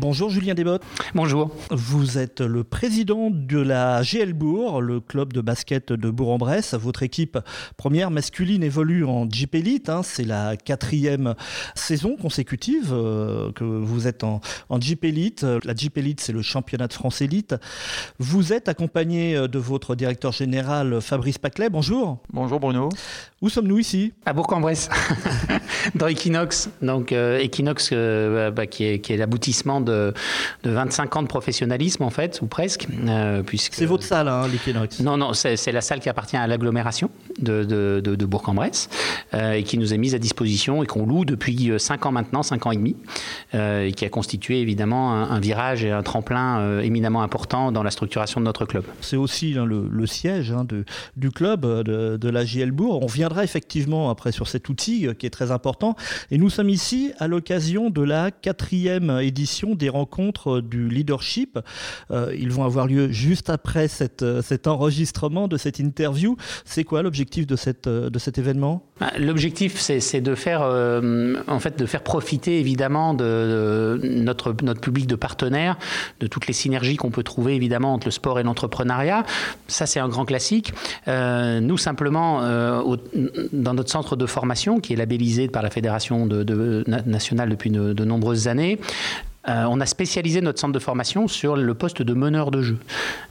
[0.00, 0.82] Bonjour Julien Desbottes.
[1.14, 1.50] Bonjour.
[1.70, 6.72] Vous êtes le président de la GL Bourg, le club de basket de Bourg-en-Bresse.
[6.72, 7.38] Votre équipe
[7.76, 9.90] première masculine évolue en Jeep Elite.
[9.90, 10.00] Hein.
[10.02, 11.34] C'est la quatrième
[11.74, 14.40] saison consécutive euh, que vous êtes en,
[14.70, 15.44] en Jeep Elite.
[15.64, 17.54] La Jeep Elite, c'est le championnat de France Elite.
[18.18, 21.68] Vous êtes accompagné de votre directeur général Fabrice Paclet.
[21.68, 22.20] Bonjour.
[22.32, 22.88] Bonjour Bruno.
[23.42, 24.90] Où sommes-nous ici À Bourg-en-Bresse,
[25.94, 26.68] dans Equinox.
[26.82, 29.90] Donc euh, Equinox, euh, bah, qui est, qui est l'aboutissement de
[30.62, 32.86] de, 25 ans de professionnalisme, en fait, ou presque.
[33.08, 33.74] Euh, puisque...
[33.74, 37.64] C'est votre salle, hein, l'Equinox Non, non, c'est la salle qui appartient à l'agglomération de,
[37.64, 38.88] de, Bourg-en-Bresse
[39.34, 42.42] euh, et qui nous est mise à disposition et qu'on loue depuis 5 ans maintenant,
[42.42, 42.96] 5 ans et demi,
[43.54, 47.90] euh, et qui a constitué évidemment un, virage et un tremplin éminemment important dans la
[47.90, 48.84] structuration de notre club.
[49.00, 50.84] C'est aussi hein, le, siège hein, de,
[51.16, 53.02] du club de, la JL Bourg.
[53.02, 53.06] On
[53.38, 55.96] effectivement après sur cet outil qui est très important.
[56.30, 61.58] Et nous sommes ici à l'occasion de la quatrième édition des rencontres du leadership.
[62.10, 66.36] Euh, ils vont avoir lieu juste après cette, euh, cet enregistrement de cette interview.
[66.64, 68.82] C'est quoi l'objectif de, cette, euh, de cet événement?
[69.00, 75.06] Bah, L'objectif, c'est de faire, en fait, de faire profiter évidemment de, notre, notre public
[75.06, 75.78] de partenaires,
[76.20, 79.24] de toutes les synergies qu'on peut trouver évidemment entre le sport et l'entrepreneuriat.
[79.68, 80.72] Ça, c'est un grand classique.
[81.06, 82.40] nous, simplement,
[83.52, 86.26] dans notre centre de formation, qui est labellisé par la Fédération
[87.06, 88.78] nationale depuis de nombreuses années,
[89.48, 92.78] euh, on a spécialisé notre centre de formation sur le poste de meneur de jeu.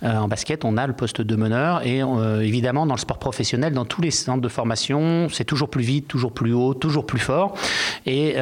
[0.02, 3.20] Euh, en basket, on a le poste de meneur et euh, évidemment dans le sport
[3.20, 7.06] professionnel, dans tous les centres de formation, c'est toujours plus vite, toujours plus haut, toujours
[7.06, 7.54] plus fort.
[8.06, 8.36] Et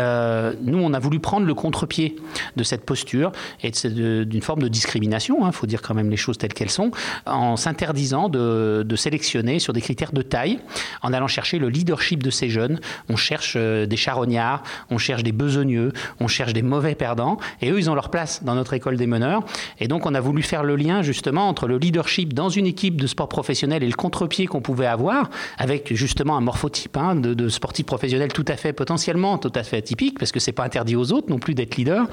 [0.64, 2.16] nous, on a voulu prendre le contre-pied
[2.56, 3.32] de cette posture
[3.64, 6.70] et d'une forme de discrimination, il hein, faut dire quand même les choses telles qu'elles
[6.70, 6.92] sont,
[7.26, 10.60] en s'interdisant de, de, sélectionner sur des critères de taille,
[11.02, 12.80] en allant chercher le leadership de ces jeunes.
[13.10, 17.80] On cherche des charognards, on cherche des besogneux, on cherche des mauvais perdants et eux,
[17.80, 19.44] ils ont leur place dans notre école des meneurs.
[19.80, 23.00] Et donc, on a voulu faire le lien justement entre le leadership dans une équipe
[23.00, 27.34] de sport professionnel et le contre-pied qu'on pouvait avoir, avec justement un morphotype hein, de,
[27.34, 30.64] de sportif professionnel tout à fait potentiellement, tout à fait atypique, parce que c'est pas
[30.64, 32.08] interdit aux autres non plus d'être leader,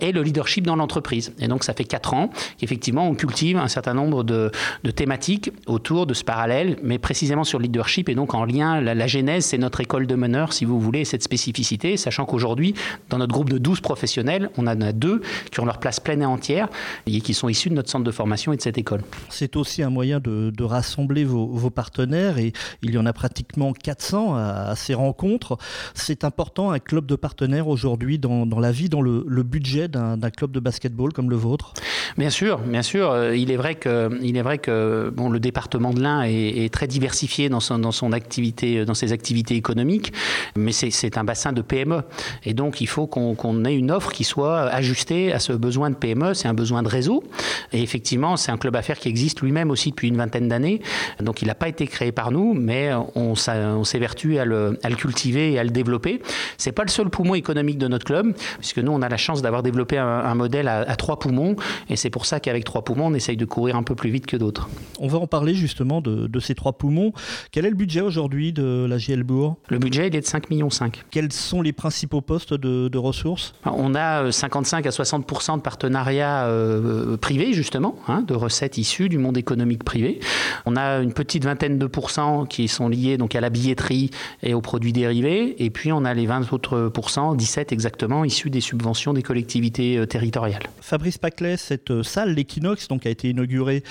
[0.00, 1.32] et le leadership dans l'entreprise.
[1.38, 4.50] Et donc, ça fait quatre ans qu'effectivement, on cultive un certain nombre de,
[4.94, 8.94] thématiques autour de ce parallèle, mais précisément sur le leadership, et donc en lien, la,
[8.94, 12.74] la genèse, c'est notre école de meneurs, si vous voulez, cette spécificité, sachant qu'aujourd'hui,
[13.08, 15.20] dans notre groupe de 12 professionnels, on a deux
[15.50, 16.68] qui ont leur place pleine et entière
[17.06, 19.02] et qui sont issus de notre centre de formation et de cette école.
[19.28, 22.52] C'est aussi un moyen de, rassembler vos, partenaires et
[22.82, 25.56] il y en a pratiquement 400 à, ces rencontres.
[25.94, 30.52] C'est important un club de partenaires aujourd'hui dans, la vie, dans le, budget d'un club
[30.52, 31.72] de basketball comme le vôtre
[32.18, 33.10] Bien sûr, bien sûr.
[33.10, 36.72] Euh, il est vrai que, il est vrai que bon, le département de l'Ain est,
[36.72, 40.12] très diversifié dans son, dans son activité, dans ses activités économiques,
[40.56, 42.02] mais c'est un bassin de PME
[42.44, 45.94] et donc il faut qu'on ait une offre qui soit ajusté à ce besoin de
[45.94, 47.22] PME, c'est un besoin de réseau.
[47.72, 50.80] Et effectivement, c'est un club affaires qui existe lui-même aussi depuis une vingtaine d'années.
[51.20, 54.88] Donc il n'a pas été créé par nous, mais on, on s'évertue à le, à
[54.88, 56.20] le cultiver et à le développer.
[56.58, 59.42] C'est pas le seul poumon économique de notre club, puisque nous, on a la chance
[59.42, 61.56] d'avoir développé un, modèle à, trois poumons.
[61.88, 64.26] Et c'est pour ça qu'avec trois poumons, on essaye de courir un peu plus vite
[64.26, 64.68] que d'autres.
[64.98, 67.12] On va en parler justement de, de, ces trois poumons.
[67.52, 69.56] Quel est le budget aujourd'hui de la GL Bourg?
[69.68, 70.68] Le budget, il est de 5,5 millions.
[71.10, 73.54] Quels sont les principaux postes de, de ressources?
[73.64, 75.26] On a 55 à 60
[75.56, 80.20] de partenariats euh, privés, justement, hein, de recettes issues du monde économique privé.
[80.66, 84.10] On a une petite vingtaine de pourcents qui sont liés donc, à la billetterie
[84.42, 85.62] et aux produits dérivés.
[85.62, 89.98] Et puis, on a les 20 autres pourcents, 17 exactement, issus des subventions des collectivités
[89.98, 90.62] euh, territoriales.
[90.80, 93.82] Fabrice Paclet, cette salle, l'Equinox, donc, a été inaugurée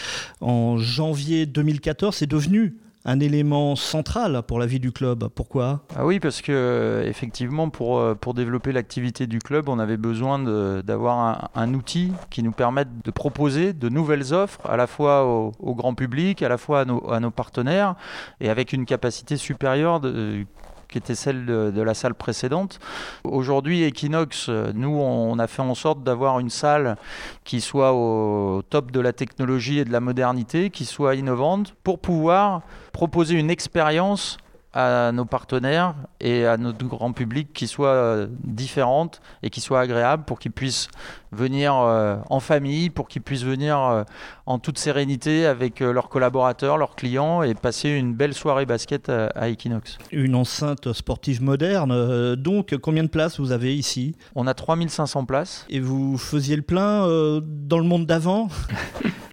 [0.41, 2.75] en janvier 2014, c'est devenu
[3.05, 5.29] un élément central pour la vie du club.
[5.29, 5.81] Pourquoi?
[5.95, 10.39] Ah Oui, parce que effectivement, pour, euh, pour développer l'activité du club, on avait besoin
[10.83, 15.75] d'avoir un, outil qui nous permette de proposer de nouvelles offres, à la fois au,
[15.75, 17.95] grand public, à la fois à nos, à nos, partenaires,
[18.41, 20.45] et avec une capacité supérieure de,
[20.89, 22.79] qui était celle de, la salle précédente.
[23.23, 26.97] Aujourd'hui, Equinox, nous, on a fait en sorte d'avoir une salle
[27.43, 31.99] qui soit au top de la technologie et de la modernité, qui soit innovante, pour
[31.99, 34.37] pouvoir proposer une expérience
[34.73, 39.79] à nos partenaires et à notre grand public qui soit euh, différente et qui soit
[39.79, 40.89] agréable pour qu'ils puissent
[41.31, 44.03] venir euh, en famille, pour qu'ils puissent venir euh,
[44.45, 49.49] en toute sérénité avec leurs collaborateurs, leurs clients et passer une belle soirée basket à,
[49.49, 49.97] Equinox.
[50.11, 54.15] Une enceinte sportive moderne, donc combien de places vous avez ici?
[54.35, 55.65] On a 3500 places.
[55.69, 57.01] Et vous faisiez le plein
[57.41, 58.49] dans le monde d'avant?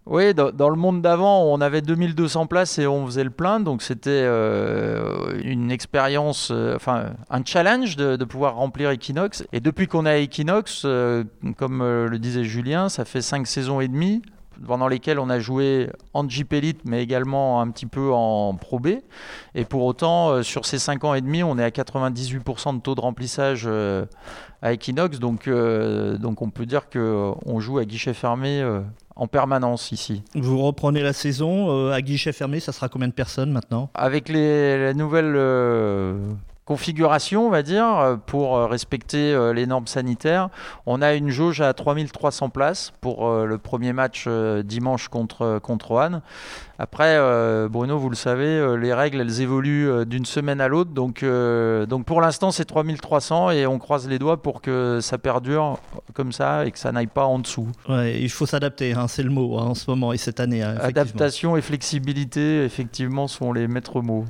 [0.08, 3.82] Oui, dans, le monde d'avant, on avait 2200 places et on faisait le plein, donc
[3.82, 9.44] c'était euh, une expérience, euh, enfin un challenge de, pouvoir remplir Equinox.
[9.52, 11.25] Et depuis qu'on est à Equinox, euh,
[11.56, 14.23] comme le disait Julien, ça fait 5 saisons et demie
[14.67, 18.79] pendant lesquelles on a joué en Jeep Elite, mais également un petit peu en Pro
[18.79, 18.88] B.
[19.55, 22.94] Et pour autant, sur ces 5 ans et demi, on est à 98% de taux
[22.94, 23.69] de remplissage
[24.62, 25.19] à Equinox.
[25.19, 28.65] Donc, donc on peut dire qu'on joue à guichet fermé
[29.17, 30.23] en permanence ici.
[30.35, 33.91] Vous reprenez la saison euh, à guichet fermé, ça sera combien de personnes maintenant?
[33.94, 36.19] Avec les, nouvelles euh,
[36.66, 40.50] configuration, on va dire, euh, pour euh, respecter euh, les normes sanitaires.
[40.84, 44.28] On a une jauge à 3300 places pour le premier match
[44.64, 45.86] dimanche contre, contre.
[46.78, 47.19] Après,
[47.69, 50.90] Bruno, vous le savez, les règles, elles évoluent d'une semaine à l'autre.
[50.90, 55.78] Donc, donc pour l'instant, c'est 3300 et on croise les doigts pour que ça perdure
[56.14, 57.69] comme ça et que ça n'aille pas en dessous.
[57.88, 60.62] Ouais, il faut s'adapter, hein, c'est le mot hein, en ce moment et cette année.
[60.62, 64.25] Hein, Adaptation et flexibilité, effectivement, sont les maîtres mots.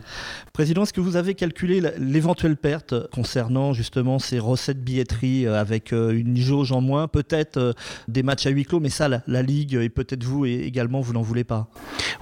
[0.52, 5.92] Président, est-ce que vous avez calculé l'éventuelle perte concernant justement ces recettes billetterie euh, avec
[5.92, 7.72] euh, une jauge en moins, peut-être euh,
[8.08, 11.22] des matchs à huis clos, mais ça, la, Ligue et peut-être vous également, vous n'en
[11.22, 11.68] voulez pas?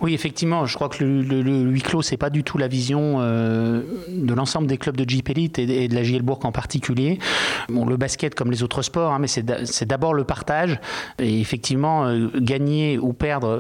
[0.00, 4.34] Oui, effectivement, je crois que le, huis clos, c'est pas du tout la vision de
[4.34, 7.18] l'ensemble des clubs de Jeep Elite et, de la Gielbourg en particulier.
[7.68, 10.80] Bon, le basket, comme les autres sports, hein, mais c'est d'abord le partage.
[11.18, 13.50] Et effectivement, gagner ou perdre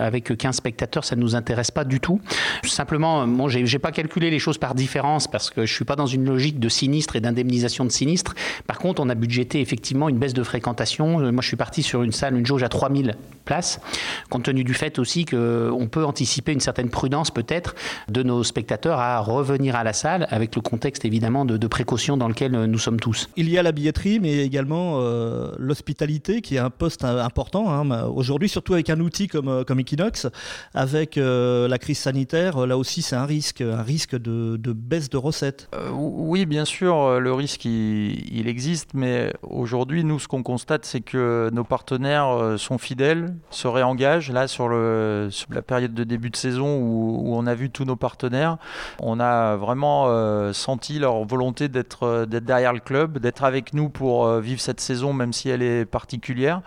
[0.00, 2.20] avec 15 spectateurs, ça ne nous intéresse pas du tout.
[2.64, 6.06] Simplement, bon, j'ai pas calculé les choses par différence parce que je suis pas dans
[6.06, 8.34] une logique de sinistre et d'indemnisation de sinistre.
[8.66, 11.20] Par contre, on a budgété effectivement une baisse de fréquentation.
[11.20, 13.80] Euh, moi, je suis parti sur une salle, une jauge à 3000 places,
[14.28, 17.74] compte tenu du fait aussi qu'on peut anticiper une certaine prudence peut-être
[18.08, 22.28] de nos spectateurs à revenir à la salle avec le contexte évidemment de, précaution dans
[22.28, 23.28] lequel nous sommes tous.
[23.36, 28.06] Il y a la billetterie, mais également euh, l'hospitalité qui est un poste important hein.
[28.06, 30.26] aujourd'hui, surtout avec un outil comme, euh, comme Equinox,
[30.74, 32.66] avec la crise sanitaire.
[32.66, 36.96] Là aussi, c'est un risque, un risque de, baisse de recettes euh, Oui, bien sûr,
[36.96, 42.28] euh, le risque, il, existe, mais aujourd'hui, nous, ce qu'on constate, c'est que nos partenaires
[42.28, 44.30] euh, sont fidèles, se réengagent.
[44.30, 47.96] Là, sur, le, la période de début de saison où, on a vu tous nos
[47.96, 48.58] partenaires,
[49.00, 54.60] on a vraiment senti leur volonté d'être derrière le club, d'être avec nous pour vivre
[54.60, 56.62] cette saison, même si elle est particulière.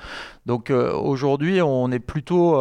[0.46, 2.56] Donc aujourd'hui, on est plutôt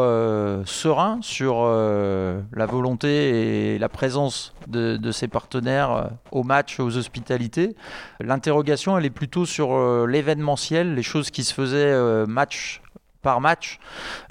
[0.65, 7.77] serein sur la volonté et la présence de, ses partenaires euh, au match, aux hospitalités.
[8.21, 12.83] L'interrogation, elle est plutôt sur euh, l'événementiel, les choses qui se faisaient euh, match
[13.23, 13.79] par match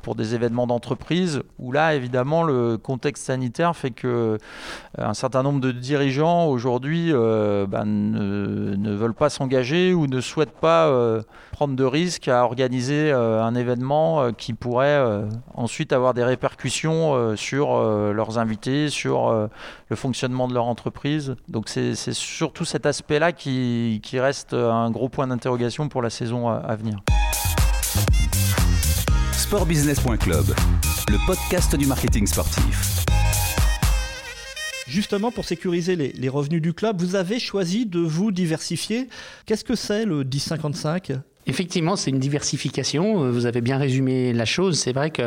[0.01, 4.37] pour des événements d'entreprise où là évidemment le contexte sanitaire fait que euh,
[4.97, 10.59] un certain nombre de dirigeants aujourd'hui euh, ben, ne, veulent pas s'engager ou ne souhaitent
[10.59, 11.21] pas euh,
[11.51, 14.99] prendre de risques à organiser un événement qui pourrait
[15.53, 19.31] ensuite avoir des répercussions sur leurs invités, sur
[19.89, 21.35] le fonctionnement de leur entreprise.
[21.47, 26.75] Donc c'est surtout cet aspect-là qui, reste un gros point d'interrogation pour la saison à
[26.75, 26.99] venir
[29.51, 30.45] sportbusiness.club,
[31.09, 33.03] le podcast du marketing sportif.
[34.87, 39.09] Justement, pour sécuriser les, revenus du club, vous avez choisi de vous diversifier.
[39.45, 41.11] Qu'est-ce que c'est le 1055
[41.47, 43.23] Effectivement, c'est une diversification.
[43.23, 44.77] Euh, vous avez bien résumé la chose.
[44.77, 45.23] C'est vrai que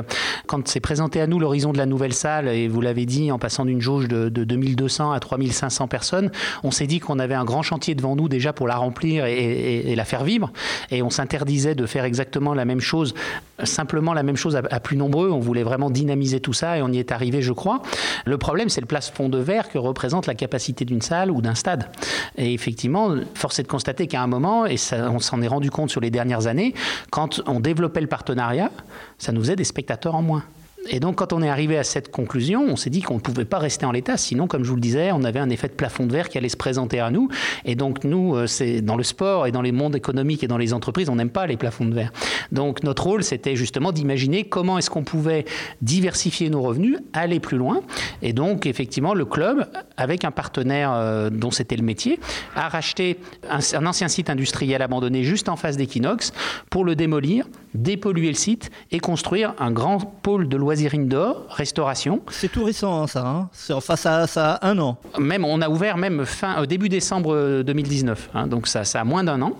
[0.46, 3.38] quand c'est présenté à nous l'horizon de la nouvelle salle, et vous l'avez dit, en
[3.38, 6.30] passant d'une jauge de, 2200 à 3500 personnes,
[6.62, 9.94] on s'est dit qu'on avait un grand chantier devant nous déjà pour la remplir et,
[9.94, 10.52] la faire vivre.
[10.90, 13.14] Et on s'interdisait de faire exactement la même chose,
[13.62, 15.30] simplement la même chose à, plus nombreux.
[15.30, 17.82] On voulait vraiment dynamiser tout ça et on y est arrivé, je crois.
[18.24, 21.54] Le problème, c'est le plafond de verre que représente la capacité d'une salle ou d'un
[21.54, 21.88] stade.
[22.36, 25.90] Et effectivement, force est de constater qu'à un moment, et on s'en est rendu compte
[25.90, 26.74] sur les dernières années,
[27.10, 28.70] quand on développait le partenariat,
[29.18, 30.44] ça nous faisait des spectateurs en moins.
[30.90, 33.44] Et donc, quand on est arrivé à cette conclusion, on s'est dit qu'on ne pouvait
[33.44, 34.16] pas rester en l'état.
[34.16, 36.36] Sinon, comme je vous le disais, on avait un effet de plafond de verre qui
[36.36, 37.28] allait se présenter à nous.
[37.64, 40.58] Et donc, nous, euh, c'est dans le sport et dans les mondes économiques et dans
[40.58, 42.12] les entreprises, on n'aime pas les plafonds de verre.
[42.52, 45.46] Donc, notre rôle, c'était justement d'imaginer comment est-ce qu'on pouvait
[45.80, 47.80] diversifier nos revenus, aller plus loin.
[48.20, 52.20] Et donc, effectivement, le club, avec un partenaire euh, dont c'était le métier,
[52.56, 56.32] a racheté un, ancien site industriel abandonné juste en face d'Equinox
[56.68, 61.46] pour le démolir, dépolluer le site et construire un grand pôle de loisirs loisirs indoor,
[61.50, 62.20] restauration.
[62.30, 63.24] C'est tout récent, hein, ça.
[63.24, 63.48] Hein.
[63.70, 64.98] enfin, ça, ça, a un an.
[65.20, 68.30] Même, on a ouvert même fin, au début décembre 2019.
[68.34, 69.52] Hein, donc ça, ça a moins d'un an.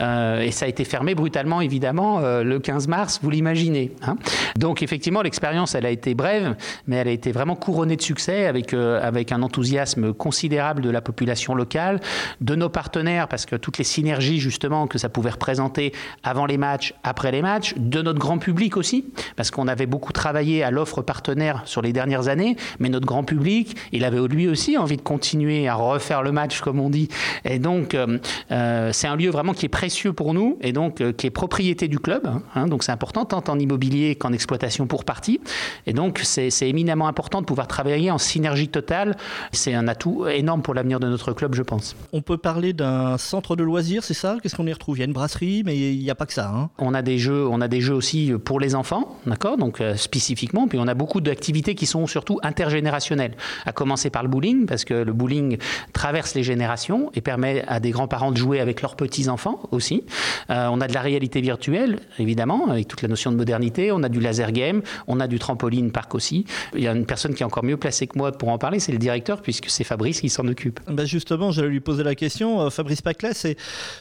[0.00, 3.92] Euh, et ça a été fermé brutalement, évidemment, euh, le 15 mars, vous l'imaginez.
[4.02, 4.16] Hein.
[4.56, 6.56] Donc effectivement, l'expérience, elle a été brève,
[6.88, 10.90] mais elle a été vraiment couronnée de succès avec, euh, avec un enthousiasme considérable de
[10.90, 12.00] la population locale,
[12.40, 15.92] de nos partenaires, parce que toutes les synergies justement que ça pouvait représenter
[16.24, 19.04] avant les matchs, après les matchs, de notre grand public aussi,
[19.36, 23.24] parce qu'on avait beaucoup travaillé à l'offre partenaire sur les dernières années, mais notre grand
[23.24, 27.08] public, il avait lui aussi envie de continuer à refaire le match, comme on dit.
[27.44, 28.18] Et donc, euh,
[28.50, 31.30] euh, c'est un lieu vraiment qui est précieux pour nous et donc euh, qui est
[31.30, 32.28] propriété du club.
[32.54, 32.66] Hein.
[32.66, 35.40] donc, c'est important tant en immobilier qu'en exploitation pour partie.
[35.86, 39.16] Et donc, c'est éminemment important de pouvoir travailler en synergie totale.
[39.52, 41.96] C'est un atout énorme pour l'avenir de notre club, je pense.
[42.12, 44.36] On peut parler d'un centre de loisirs, c'est ça?
[44.42, 44.96] Qu'est-ce qu'on y retrouve?
[44.96, 46.50] Il y a une brasserie, mais il n'y a pas que ça.
[46.54, 46.70] Hein?
[46.78, 49.56] on a des jeux, on a des jeux aussi pour les enfants, d'accord?
[49.56, 53.36] Donc spécifiquement, puis on a beaucoup d'activités qui sont surtout intergénérationnelles.
[53.64, 55.58] À commencer par le bowling, parce que le bowling
[55.92, 60.04] traverse les générations et permet à des grands-parents de jouer avec leurs petits-enfants aussi.
[60.50, 63.92] Euh, on a de la réalité virtuelle, évidemment, avec toute la notion de modernité.
[63.92, 66.44] On a du laser game, on a du trampoline parc aussi.
[66.74, 68.80] Il y a une personne qui est encore mieux placée que moi pour en parler,
[68.80, 70.80] c'est le directeur, puisque c'est Fabrice qui s'en occupe.
[70.88, 72.60] Ben justement, j'allais lui poser la question.
[72.60, 73.32] Euh, Fabrice Paclet,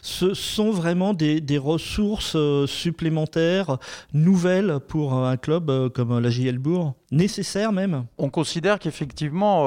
[0.01, 3.77] ce sont vraiment des, ressources euh, supplémentaires,
[4.13, 8.05] nouvelles pour un club comme la JL Bourg Nécessaires même.
[8.17, 9.65] On considère qu'effectivement,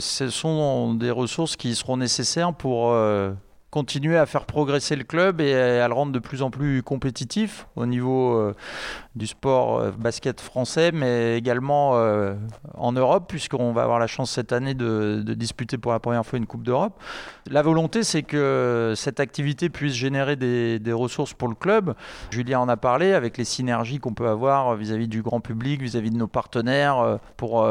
[0.00, 3.32] ce sont des ressources qui seront nécessaires pour euh,
[3.70, 7.66] continuer à faire progresser le club et à le rendre de plus en plus compétitif
[7.76, 8.54] au niveau euh,
[9.14, 11.68] du sport euh, basket français, mais également
[12.74, 16.38] en Europe, puisqu'on va avoir la chance cette année de, disputer pour la première fois
[16.38, 16.98] une Coupe d'Europe.
[17.50, 21.94] La volonté, c'est que cette activité puisse générer des, ressources pour le club.
[22.30, 26.10] Julien en a parlé avec les synergies qu'on peut avoir vis-à-vis du grand public, vis-à-vis
[26.10, 27.64] -vis de nos partenaires, pour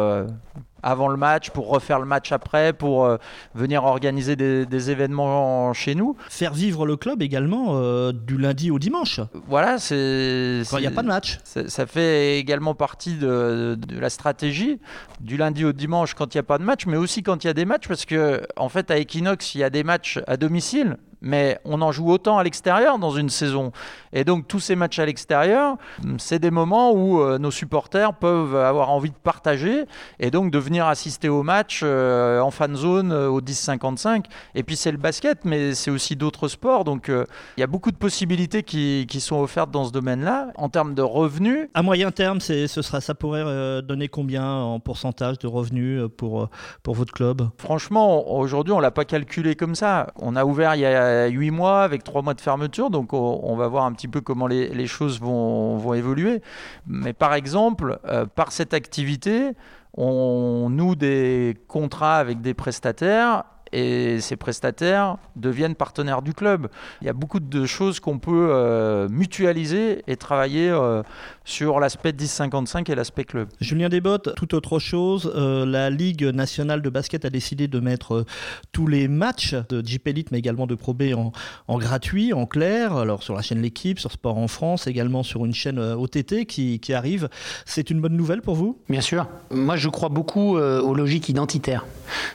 [0.83, 3.17] avant le match, pour refaire le match après, pour euh,
[3.55, 6.15] venir organiser des, événements chez nous.
[6.29, 9.19] Faire vivre le club également euh, du lundi au dimanche.
[9.47, 10.61] Voilà, c'est.
[10.69, 11.39] Quand il n'y a pas de match.
[11.43, 14.79] Ça fait également partie de, de, la stratégie
[15.19, 17.47] du lundi au dimanche quand il n'y a pas de match, mais aussi quand il
[17.47, 20.19] y a des matchs, parce que en fait à Equinox, il y a des matchs
[20.27, 23.71] à domicile, mais on en joue autant à l'extérieur dans une saison.
[24.13, 25.77] Et donc tous ces matchs à l'extérieur,
[26.17, 29.85] c'est des moments où euh, nos supporters peuvent avoir envie de partager
[30.19, 34.25] et donc de venir assister au match euh, en fan zone euh, au 10-55.
[34.55, 36.83] Et puis c'est le basket, mais c'est aussi d'autres sports.
[36.83, 40.49] Donc il y a beaucoup de possibilités qui, qui, sont offertes dans ce domaine-là.
[40.55, 41.69] En termes de revenus...
[41.73, 46.49] À moyen terme, ce sera, ça pourrait donner combien en pourcentage de revenus pour,
[46.83, 47.49] pour votre club?
[47.57, 50.07] Franchement, aujourd'hui, on ne l'a pas calculé comme ça.
[50.15, 53.55] On a ouvert il y a 8 mois avec 3 mois de fermeture, donc on,
[53.55, 56.41] va voir un petit peu comment les, choses vont, vont, évoluer.
[56.85, 59.51] Mais par exemple, euh, par cette activité,
[59.93, 63.43] on noue des contrats avec des prestataires
[63.73, 66.67] et ces prestataires deviennent partenaires du club.
[67.01, 71.03] Il y a beaucoup de choses qu'on peut euh, mutualiser et travailler euh,
[71.45, 73.49] sur l'aspect 10-55 et l'aspect club.
[73.59, 78.25] Julien Desbottes, tout autre chose, euh, la Ligue nationale de basket a décidé de mettre
[78.71, 81.31] tous les matchs de Jeep Elite mais également de Pro B en,
[81.67, 85.45] en, gratuit, en clair, alors sur la chaîne L'équipe, sur Sport en France, également sur
[85.45, 87.27] une chaîne OTT qui, qui arrive.
[87.65, 88.79] C'est une bonne nouvelle pour vous?
[88.89, 89.27] Bien sûr.
[89.51, 91.85] Moi je crois beaucoup aux logiques identitaires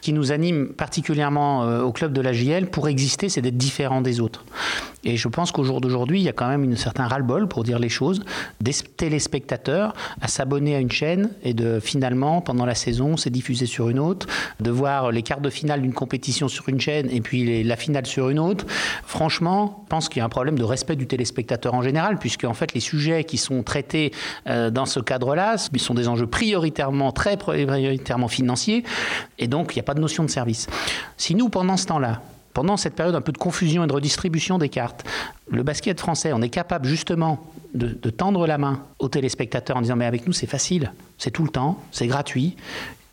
[0.01, 4.01] qui nous animent particulièrement euh, au club de la JL, pour exister, c'est d'être différent
[4.01, 4.45] des autres.
[5.05, 7.65] Et je pense qu'au jour d'aujourd'hui, il y a quand même un certain ras-le-bol, pour
[7.65, 8.23] dire les choses,
[8.61, 13.67] des téléspectateurs à s'abonner à une chaîne et de finalement, pendant la saison, c'est diffusé
[13.67, 14.27] sur une autre,
[14.61, 18.07] de voir les quarts de finale d'une compétition sur une chaîne et puis la finale
[18.07, 18.65] sur une autre.
[19.05, 22.45] Franchement, je pense qu'il y a un problème de respect du téléspectateur en général, puisque
[22.45, 24.13] en fait, les sujets qui sont traités
[24.47, 28.85] euh, dans ce cadre-là sont des enjeux prioritairement, très prioritairement financiers,
[29.39, 30.69] et donc il n'y a pas de notion de service.
[31.17, 32.21] Si nous, pendant ce temps-là,
[32.55, 35.05] pendant cette période un peu de confusion et de redistribution des cartes,
[35.51, 37.41] le basket français, on est capable justement
[37.75, 41.45] de, tendre la main aux téléspectateurs en disant mais avec nous c'est facile, c'est tout
[41.45, 42.57] le temps, c'est gratuit,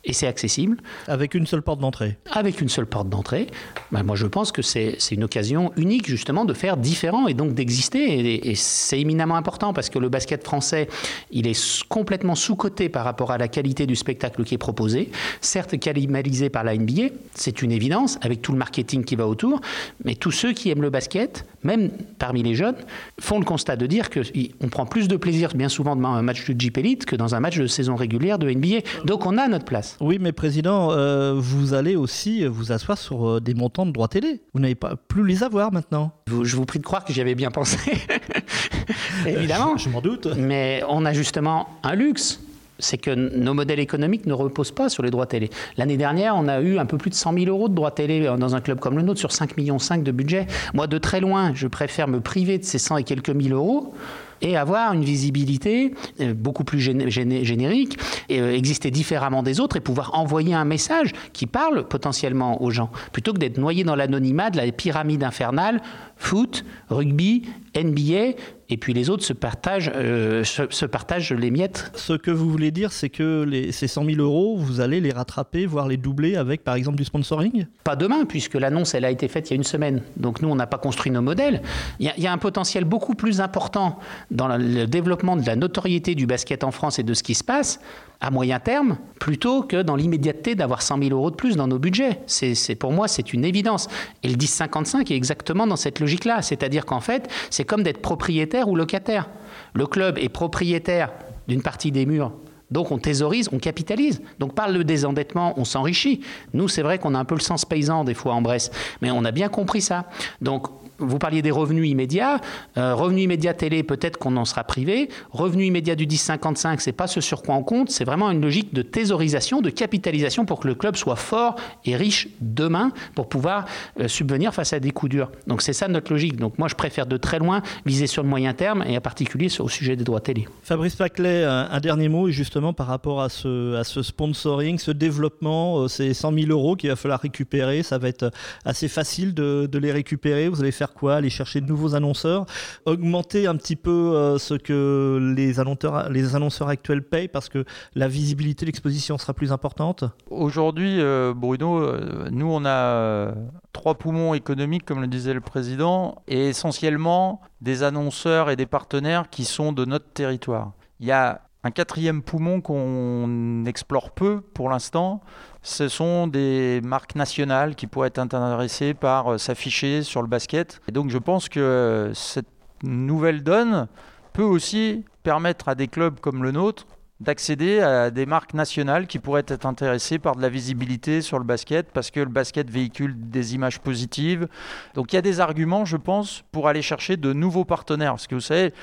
[0.06, 0.78] et c'est accessible.
[1.08, 2.18] Avec une seule porte d'entrée.
[2.32, 3.48] Avec une seule porte d'entrée.
[3.92, 7.54] Ben moi, je pense que c'est une occasion unique, justement, de faire différent et donc
[7.54, 8.50] d'exister.
[8.50, 10.88] Et, c'est éminemment important parce que le basket français,
[11.32, 15.12] il est complètement sous-coté par rapport à la qualité du spectacle qui est proposé.
[15.42, 19.62] Certes, qualité par la NBA, c'est une évidence, avec tout le marketing qui va autour.
[20.06, 22.76] Mais tous ceux qui aiment le basket, même parmi les jeunes,
[23.20, 26.50] font le constat de dire qu'on prend plus de plaisir, bien souvent, dans un match
[26.50, 29.06] de Jeep Elite que dans un match de saison régulière de NBA.
[29.06, 29.89] Donc, on a notre place.
[30.00, 34.08] Oui, mais Président, euh, vous allez aussi vous asseoir sur euh, des montants de droits
[34.08, 34.42] télé.
[34.54, 36.12] Vous n'avez pas plus les avoir maintenant.
[36.28, 37.78] Je vous prie de croire que j'y avais bien pensé.
[39.26, 39.78] Évidemment.
[39.78, 40.28] je, m'en doute.
[40.38, 42.42] Mais on a justement un luxe
[42.82, 45.50] c'est que nos modèles économiques ne reposent pas sur les droits télé.
[45.76, 48.34] L'année dernière, on a eu un peu plus de 100 000 euros de droits télé
[48.40, 50.48] dans un club comme le nôtre sur 5,5 millions de budget.
[50.74, 53.94] Moi, de très loin, je préfère me priver de ces 100 et quelques mille euros
[54.42, 57.98] et avoir une visibilité euh, beaucoup plus générique,
[58.30, 62.72] et euh, exister différemment des autres et pouvoir envoyer un message qui parle potentiellement aux
[62.72, 65.82] gens, plutôt que d'être noyé dans l'anonymat de la pyramide infernale,
[66.18, 67.44] foot, rugby,
[67.76, 68.36] NBA,
[68.72, 71.92] et puis les autres se partagent, euh, se, partagent les miettes.
[71.96, 75.12] Ce que vous voulez dire, c'est que les, ces 100 000 euros, vous allez les
[75.12, 77.66] rattraper, voire les doubler avec, par exemple, du sponsoring?
[77.84, 80.04] Pas demain, puisque l'annonce, elle a été faite il y a une semaine.
[80.18, 81.64] Donc nous, on n'a pas construit nos modèles.
[82.00, 83.98] Il y, a, un potentiel beaucoup plus important
[84.32, 87.44] dans le développement de la notoriété du basket en France et de ce qui se
[87.44, 87.80] passe
[88.22, 91.80] à moyen terme, plutôt que dans l'immédiateté d'avoir 100 000 euros de plus dans nos
[91.80, 92.20] budgets.
[92.28, 93.88] C'est, pour moi, c'est une évidence.
[94.24, 96.42] Et le 10-55 est exactement dans cette logique-là.
[96.42, 99.30] C'est-à-dire qu'en fait, c'est comme d'être propriétaire ou locataire.
[99.74, 101.12] Le club est propriétaire
[101.48, 102.34] d'une partie des murs
[102.72, 104.22] donc on thésaurise, on capitalise.
[104.40, 106.22] Donc par le désendettement, on s'enrichit.
[106.54, 108.72] Nous, c'est vrai qu'on a un peu le sens paysan des fois en Bresse,
[109.02, 110.06] mais on a bien compris ça.
[110.42, 110.68] Donc
[111.00, 112.40] vous parliez des revenus immédiats.
[112.78, 115.10] Euh, revenus immédiats télé, peut-être qu'on en sera privé.
[115.32, 117.90] Revenus immédiats du 10-55, c'est pas ce sur quoi on compte.
[117.90, 121.96] C'est vraiment une logique de thésaurisation, de capitalisation pour que le club soit fort et
[121.96, 123.66] riche demain pour pouvoir
[124.00, 125.32] euh, subvenir face à des coups durs.
[125.48, 126.38] Donc c'est ça notre logique.
[126.38, 129.50] Donc moi, je préfère de très loin viser sur le moyen terme et en particulier
[129.50, 130.48] sur, au sujet des droits télé.
[130.64, 135.82] Fabrice Paclet, un, dernier mot justement par rapport à ce, à ce sponsoring, ce développement,
[135.82, 137.84] euh, ces 100 000 euros qu'il va falloir récupérer.
[137.84, 138.32] Ça va être
[138.66, 140.50] assez facile de, les récupérer.
[140.50, 141.16] Vous allez faire quoi?
[141.16, 142.46] Aller chercher de nouveaux annonceurs,
[142.86, 147.64] augmenter un petit peu euh, ce que les annonceurs, les annonceurs actuels payent parce que
[147.96, 150.04] la visibilité, l'exposition sera plus importante?
[150.30, 151.98] Aujourd'hui, euh, Bruno,
[152.30, 153.34] nous on a
[153.72, 159.30] trois poumons économiques, comme le disait le président, et essentiellement des annonceurs et des partenaires
[159.30, 160.74] qui sont de notre territoire.
[161.00, 165.22] Il y a un quatrième poumon qu'on explore peu pour l'instant,
[165.62, 170.82] ce sont des marques nationales qui pourraient être intéressées par euh, s'afficher sur le basket.
[170.88, 172.48] Et donc je pense que cette
[172.84, 173.88] nouvelle donne
[174.32, 176.88] peut aussi permettre à des clubs comme le nôtre
[177.20, 181.44] d'accéder à des marques nationales qui pourraient être intéressées par de la visibilité sur le
[181.44, 184.48] basket parce que le basket véhicule des images positives.
[184.94, 188.12] Donc il y a des arguments, je pense, pour aller chercher de nouveaux partenaires.
[188.12, 188.74] Parce que vous savez,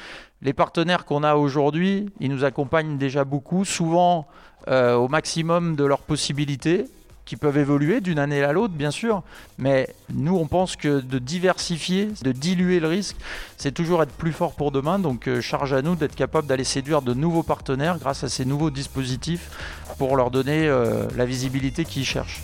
[0.42, 4.26] les partenaires qu'on a aujourd'hui, ils nous accompagnent déjà beaucoup, souvent
[4.68, 6.86] euh, au maximum de leurs possibilités
[7.26, 9.22] qui peuvent évoluer d'une année à l'autre, bien sûr.
[9.58, 13.16] Mais nous, on pense que de diversifier, de diluer le risque,
[13.56, 14.98] c'est toujours être plus fort pour demain.
[14.98, 18.44] Donc, euh, charge à nous d'être capable d'aller séduire de nouveaux partenaires grâce à ces
[18.44, 19.50] nouveaux dispositifs
[19.98, 22.42] pour leur donner euh, la visibilité qu'ils cherchent.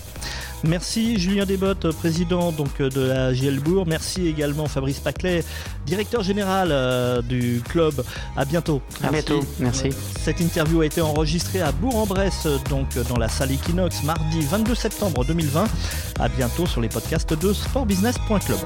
[0.65, 3.85] Merci Julien Desbottes, président donc de la Gielbourg.
[3.87, 5.45] Merci également Fabrice Paclet,
[5.87, 8.05] directeur général euh, du club.
[8.37, 8.81] À bientôt.
[9.03, 9.41] À bientôt.
[9.59, 9.91] Merci.
[10.21, 15.25] Cette interview a été enregistrée à Bourg-en-Bresse, donc dans la salle Equinox, mardi 22 septembre
[15.25, 15.65] 2020.
[16.21, 18.59] À bientôt sur les podcasts de sportbusiness.club.